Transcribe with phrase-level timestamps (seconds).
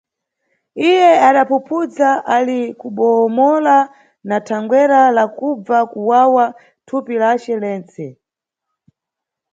[0.87, 3.77] Iye adaphuphudza ali kubohomola
[4.27, 6.45] na thangwera la kubva kuwawa
[6.87, 8.05] thupi lace yetse.